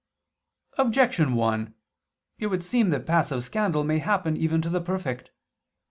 Objection 0.79 1.35
1: 1.35 1.75
It 2.39 2.47
would 2.47 2.63
seem 2.63 2.89
that 2.89 3.05
passive 3.05 3.43
scandal 3.43 3.83
may 3.83 3.99
happen 3.99 4.35
even 4.35 4.59
to 4.59 4.67
the 4.69 4.81
perfect. 4.81 5.29